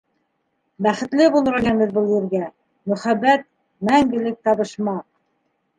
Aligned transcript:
Бәхетле 0.85 1.27
булырға 1.35 1.59
килгәнбеҙ 1.63 1.93
был 1.99 2.09
ергә— 2.15 2.43
Мөхәббәт— 2.93 3.47
мәңгелек 3.93 4.43
табышмаҡ. 4.49 5.09